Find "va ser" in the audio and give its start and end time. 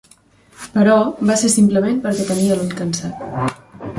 1.31-1.51